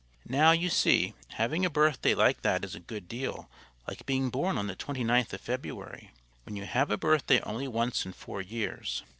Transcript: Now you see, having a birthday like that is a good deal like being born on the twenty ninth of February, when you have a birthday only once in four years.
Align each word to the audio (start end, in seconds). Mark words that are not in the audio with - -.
Now 0.27 0.49
you 0.49 0.69
see, 0.71 1.13
having 1.35 1.63
a 1.63 1.69
birthday 1.69 2.15
like 2.15 2.41
that 2.41 2.65
is 2.65 2.73
a 2.73 2.79
good 2.79 3.07
deal 3.07 3.47
like 3.87 4.07
being 4.07 4.31
born 4.31 4.57
on 4.57 4.65
the 4.65 4.75
twenty 4.75 5.03
ninth 5.03 5.31
of 5.31 5.41
February, 5.41 6.09
when 6.43 6.55
you 6.55 6.65
have 6.65 6.89
a 6.89 6.97
birthday 6.97 7.39
only 7.41 7.67
once 7.67 8.03
in 8.03 8.13
four 8.13 8.41
years. 8.41 9.03